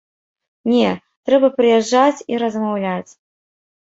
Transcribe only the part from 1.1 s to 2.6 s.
трэба прыязджаць і